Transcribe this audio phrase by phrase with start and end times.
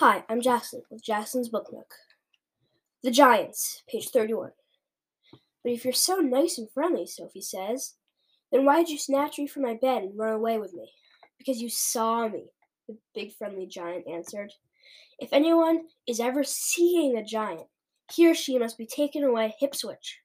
[0.00, 1.92] Hi, I'm Jackson with Jackson's Book Nook.
[3.02, 4.52] The Giants, page 31.
[5.62, 7.96] But if you're so nice and friendly, Sophie says,
[8.50, 10.90] then why did you snatch me from my bed and run away with me?
[11.36, 12.46] Because you saw me,
[12.88, 14.54] the big friendly giant answered.
[15.18, 17.66] If anyone is ever seeing a giant,
[18.10, 20.20] he or she must be taken away hip switch.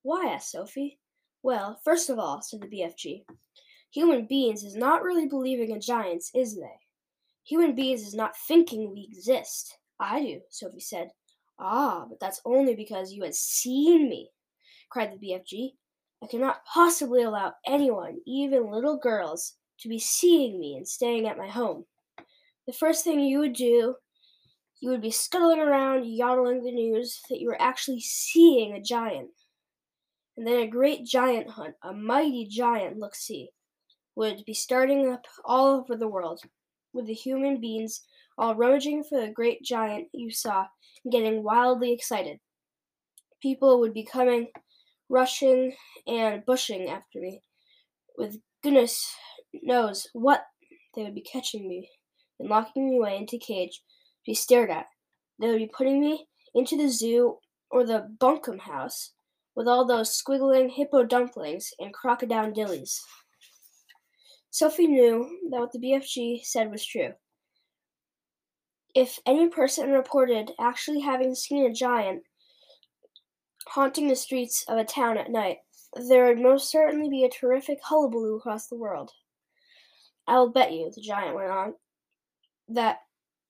[0.00, 0.32] Why?
[0.32, 1.00] asked Sophie.
[1.42, 3.24] Well, first of all, said the BFG,
[3.90, 6.87] human beings is not really believing in giants, is they?
[7.48, 9.78] Human beings is not thinking we exist.
[9.98, 11.08] I do, Sophie said.
[11.58, 14.30] Ah, but that's only because you had seen me,
[14.90, 15.70] cried the BFG.
[16.22, 21.38] I cannot possibly allow anyone, even little girls, to be seeing me and staying at
[21.38, 21.86] my home.
[22.66, 23.94] The first thing you would do,
[24.80, 29.30] you would be scuttling around yodeling the news that you were actually seeing a giant.
[30.36, 33.48] And then a great giant hunt, a mighty giant look see,
[34.16, 36.42] would be starting up all over the world
[36.98, 38.02] with the human beings
[38.36, 40.66] all rummaging for the great giant you saw
[41.04, 42.38] and getting wildly excited.
[43.40, 44.48] People would be coming,
[45.08, 45.74] rushing,
[46.08, 47.40] and bushing after me.
[48.16, 49.06] With goodness
[49.62, 50.42] knows what
[50.94, 51.88] they would be catching me
[52.40, 53.76] and locking me away into a cage
[54.24, 54.86] to be stared at.
[55.40, 57.38] They would be putting me into the zoo
[57.70, 59.12] or the bunkum house
[59.54, 62.98] with all those squiggling hippo dumplings and crocodile dillies.
[64.50, 67.12] Sophie knew that what the BFG said was true.
[68.94, 72.22] If any person reported actually having seen a giant
[73.68, 75.58] haunting the streets of a town at night,
[76.08, 79.12] there would most certainly be a terrific hullabaloo across the world.
[80.26, 81.74] I will bet you, the giant went on,
[82.68, 82.98] that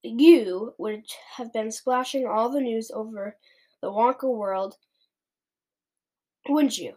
[0.03, 1.05] you would
[1.37, 3.37] have been splashing all the news over
[3.81, 4.77] the Wonka world,
[6.49, 6.95] wouldn't you?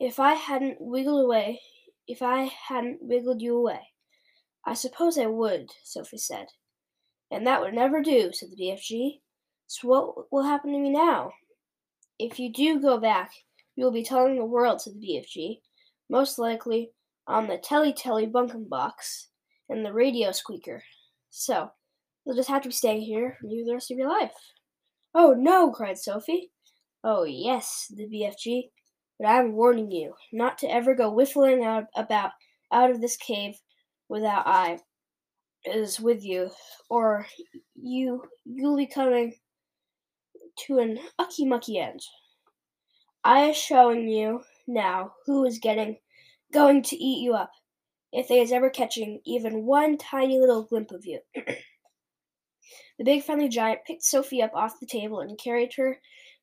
[0.00, 1.60] If I hadn't wiggled away
[2.06, 3.80] if I hadn't wiggled you away.
[4.66, 6.46] I suppose I would, Sophie said.
[7.30, 9.20] And that would never do, said the BFG.
[9.66, 11.32] So what will happen to me now?
[12.18, 13.32] If you do go back,
[13.76, 15.60] you will be telling the world, said the BFG.
[16.08, 16.90] Most likely
[17.26, 19.28] on the telly telly bunkum box
[19.68, 20.82] and the radio squeaker.
[21.30, 21.70] So,
[22.24, 24.32] you'll just have to be staying here for the rest of your life.
[25.14, 26.50] Oh no, cried Sophie.
[27.02, 28.70] Oh yes, the BFG.
[29.24, 32.32] But I am warning you not to ever go whiffling out about
[32.70, 33.54] out of this cave
[34.06, 34.80] without I
[35.64, 36.50] is with you,
[36.90, 37.26] or
[37.74, 39.32] you you'll be coming
[40.66, 42.00] to an ucky mucky end.
[43.24, 45.96] I is showing you now who is getting
[46.52, 47.52] going to eat you up,
[48.12, 51.20] if they is ever catching even one tiny little glimpse of you.
[51.34, 55.98] the big friendly giant picked Sophie up off the table and carried her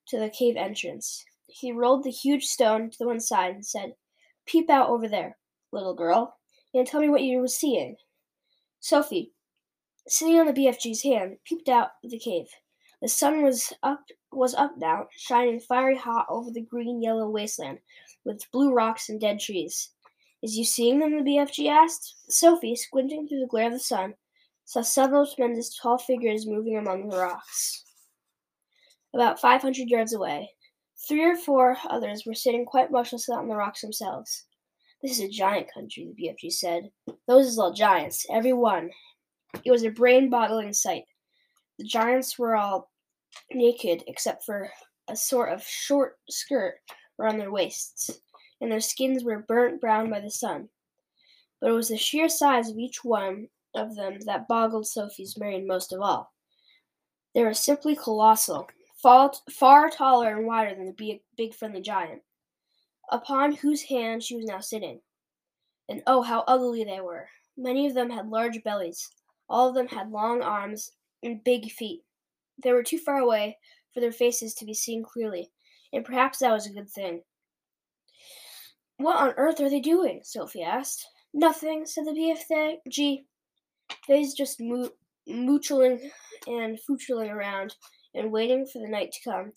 [0.07, 1.23] to the cave entrance.
[1.51, 3.95] He rolled the huge stone to the one side and said,
[4.45, 5.37] Peep out over there,
[5.71, 6.37] little girl,
[6.73, 7.97] and tell me what you were seeing.
[8.79, 9.33] Sophie,
[10.07, 12.47] sitting on the BFG's hand, peeped out of the cave.
[13.01, 17.79] The sun was up was up now, shining fiery hot over the green yellow wasteland,
[18.23, 19.89] with blue rocks and dead trees.
[20.41, 21.11] Is you seeing them?
[21.23, 22.15] the BFG asked.
[22.29, 24.15] Sophie, squinting through the glare of the sun,
[24.65, 27.83] saw several tremendous tall figures moving among the rocks.
[29.13, 30.51] About five hundred yards away,
[31.07, 34.45] Three or four others were sitting quite motionless on the rocks themselves.
[35.01, 36.91] This is a giant country, the BFG said.
[37.27, 38.91] Those is all giants, every one.
[39.65, 41.05] It was a brain boggling sight.
[41.79, 42.91] The giants were all
[43.51, 44.69] naked except for
[45.07, 46.75] a sort of short skirt
[47.19, 48.21] around their waists,
[48.59, 50.69] and their skins were burnt brown by the sun.
[51.59, 55.65] But it was the sheer size of each one of them that boggled Sophie's brain
[55.65, 56.31] most of all.
[57.33, 58.67] They were simply colossal,
[59.01, 62.21] far, far taller and wider than the big, big friendly giant,
[63.11, 65.01] upon whose hand she was now sitting.
[65.89, 67.27] And oh, how ugly they were!
[67.57, 69.09] Many of them had large bellies.
[69.49, 70.91] All of them had long arms
[71.21, 72.01] and big feet.
[72.63, 73.57] They were too far away
[73.93, 75.51] for their faces to be seen clearly,
[75.91, 77.21] and perhaps that was a good thing.
[78.97, 80.21] What on earth are they doing?
[80.23, 81.05] Sophie asked.
[81.33, 83.23] Nothing, said the BFG.
[84.07, 84.91] They's just mo-
[85.27, 85.99] moochling
[86.47, 87.75] and foochling around
[88.13, 89.53] and waiting for the night to come.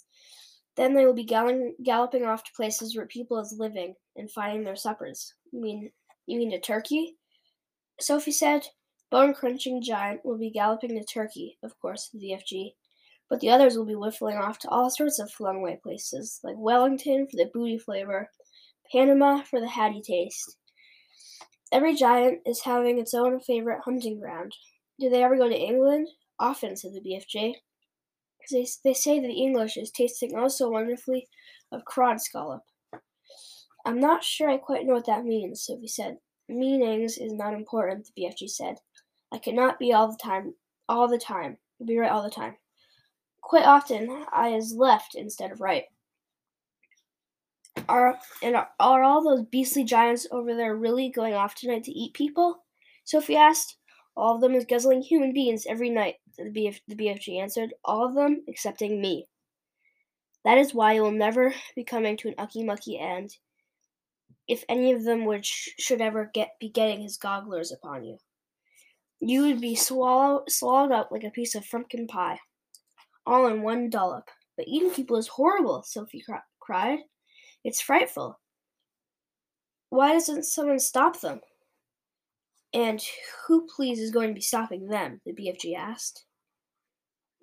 [0.77, 4.65] Then they will be galloping, galloping off to places where people is living and finding
[4.65, 5.35] their suppers.
[5.53, 5.91] You mean
[6.27, 7.17] you mean to Turkey?
[8.01, 8.67] Sophie said.
[9.11, 12.73] Bone crunching giant will be galloping to Turkey, of course, the BFG.
[13.31, 16.57] But the others will be whiffling off to all sorts of flung away places, like
[16.59, 18.31] Wellington for the booty flavor,
[18.91, 20.57] Panama for the hatty taste.
[21.71, 24.53] Every giant is having its own favorite hunting ground.
[24.99, 26.09] Do they ever go to England?
[26.39, 27.55] Often, said the BFG.
[28.51, 31.27] They, they say the English is tasting oh so wonderfully
[31.73, 32.63] of crawd scallop.
[33.87, 36.19] I'm not sure I quite know what that means, Sophie said.
[36.49, 38.77] Meanings is not important, the BFG said.
[39.33, 40.55] I cannot be all the time
[40.89, 41.59] all the time.
[41.85, 42.57] Be right all the time.
[43.43, 45.85] Quite often, I is left instead of right.
[47.89, 51.93] Are and are, are all those beastly giants over there really going off tonight to
[51.93, 52.65] eat people?
[53.05, 53.77] Sophie asked.
[54.17, 57.75] All of them is guzzling human beings every night, the, BF, the BFG answered.
[57.85, 59.27] All of them excepting me.
[60.45, 63.37] That is why you will never be coming to an ucky mucky end
[64.47, 68.19] if any of them would sh- should ever get be getting his gogglers upon you.
[69.21, 72.39] You would be swallow, swallowed up like a piece of frumpkin pie,
[73.27, 74.29] all in one dollop.
[74.57, 76.99] But eating people is horrible, Sophie cr- cried.
[77.65, 78.39] It's frightful.
[79.89, 81.41] Why doesn't someone stop them?
[82.75, 83.01] And
[83.47, 85.21] who, please, is going to be stopping them?
[85.25, 86.25] The BFG asked.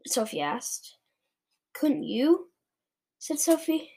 [0.06, 0.98] Sophie asked.
[1.74, 2.50] Couldn't you?
[3.18, 3.92] said Sophie.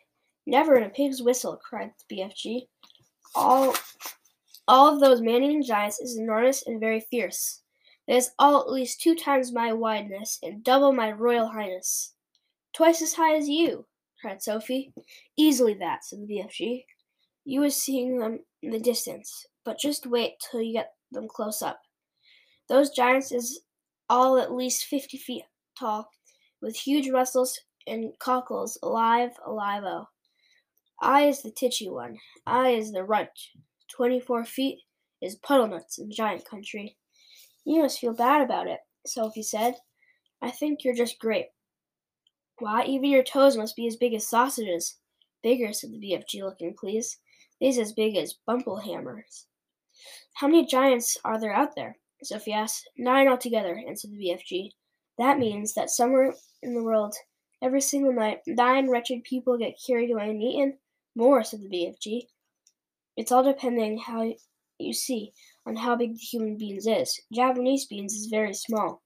[0.47, 2.69] Never in a pig's whistle, cried the BFG.
[3.35, 3.75] All,
[4.69, 7.63] all of those man-eating giants is enormous and very fierce.
[8.07, 12.15] It is all at least two times my wideness and double my royal highness.
[12.75, 13.87] Twice as high as you,
[14.21, 14.93] cried Sophie.
[15.37, 16.85] Easily that, said the BFG.
[17.45, 21.63] You was seeing them in the distance, but just wait till you get them close
[21.63, 21.81] up.
[22.69, 23.63] Those giants is
[24.11, 25.45] all at least fifty feet
[25.79, 26.09] tall,
[26.61, 30.07] with huge muscles and cockles alive, alive-o.
[31.01, 32.19] I is the titchy one.
[32.47, 33.31] I is the runt.
[33.91, 34.81] Twenty-four feet
[35.21, 36.97] is puddle nuts in giant country.
[37.65, 39.75] You must feel bad about it, Sophie said.
[40.43, 41.47] I think you're just great.
[42.59, 44.99] Why, even your toes must be as big as sausages.
[45.43, 47.17] Bigger, said the BFG, looking pleased.
[47.61, 49.47] These as big as bumble hammers.
[50.35, 51.97] How many giants are there out there?
[52.23, 52.89] Sophie asked.
[52.97, 54.71] Nine altogether, answered the BFG.
[55.19, 57.15] That means that somewhere in the world,
[57.63, 60.79] every single night, nine wretched people get carried away and eaten.
[61.15, 62.27] More, said the BFG.
[63.17, 64.35] It's all depending how
[64.79, 65.33] you see
[65.67, 67.21] on how big the human beings is.
[67.33, 69.03] Japanese beans is very small,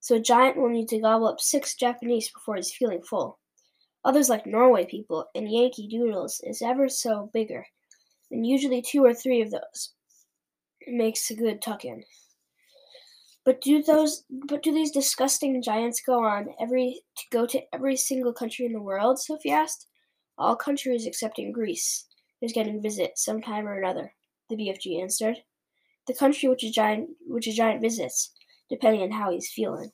[0.00, 3.38] so a giant will need to gobble up six Japanese before he's feeling full.
[4.04, 7.64] Others like Norway people and Yankee Doodles is ever so bigger,
[8.30, 9.94] and usually two or three of those
[10.88, 12.04] makes a good tuck-in.
[13.44, 17.96] But do those but do these disgusting giants go on every to go to every
[17.96, 19.18] single country in the world?
[19.18, 19.86] Sophie asked.
[20.38, 22.06] All countries excepting Greece
[22.40, 24.12] is getting a visit sometime or another,
[24.48, 25.36] the BFG answered.
[26.06, 28.32] The country which a giant which a giant visits,
[28.70, 29.90] depending on how he's feeling.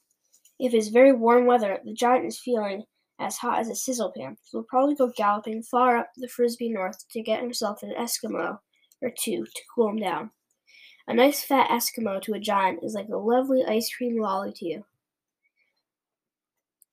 [0.59, 2.85] If it's very warm weather, the giant is feeling
[3.19, 4.37] as hot as a sizzle pan.
[4.51, 8.59] He'll probably go galloping far up the Frisbee North to get himself an Eskimo
[9.03, 10.31] or two to cool him down.
[11.11, 14.65] A nice fat Eskimo to a giant is like a lovely ice cream lolly to
[14.65, 14.85] you.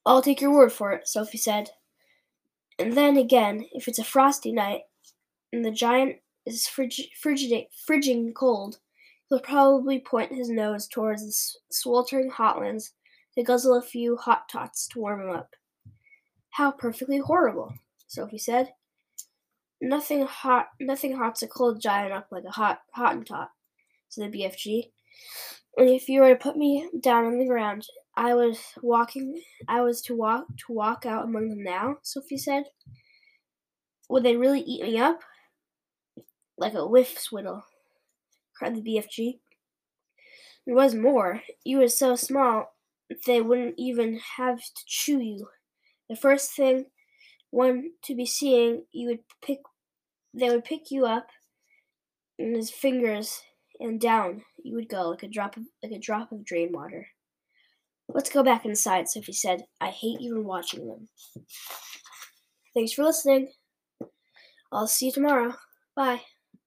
[0.07, 1.69] I'll take your word for it, Sophie said.
[2.79, 4.81] And then again, if it's a frosty night
[5.53, 6.15] and the giant
[6.47, 8.79] is frigid, frigid, frigid cold,
[9.29, 12.93] he'll probably point his nose towards the sweltering hotlands
[13.35, 15.55] to guzzle a few hot tots to warm him up.
[16.49, 17.71] How perfectly horrible,
[18.07, 18.73] Sophie said.
[19.79, 23.49] Nothing hot nothing hots a cold giant up like a hot Hottentot,
[24.17, 24.89] said the BFG.
[25.77, 27.85] And if you were to put me down on the ground,
[28.15, 32.65] I was walking I was to walk to walk out among them now, Sophie said.
[34.09, 35.19] Would they really eat me up?
[36.57, 37.63] Like a whiff swiddle,
[38.57, 39.39] cried the BFG.
[40.65, 41.43] There was more.
[41.63, 42.73] You were so small
[43.25, 45.47] they wouldn't even have to chew you.
[46.09, 46.87] The first thing
[47.51, 49.59] one to be seeing, you would pick
[50.33, 51.27] they would pick you up
[52.37, 53.41] in his fingers
[53.79, 57.07] and down you would go like a drop of like a drop of drain water.
[58.09, 59.65] Let's go back inside, Sophie said.
[59.81, 61.09] I hate even watching them.
[62.73, 63.51] Thanks for listening.
[64.71, 65.55] I'll see you tomorrow.
[65.95, 66.21] Bye.